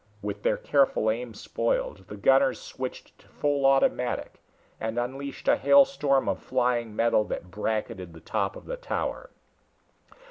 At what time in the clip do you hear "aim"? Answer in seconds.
1.11-1.35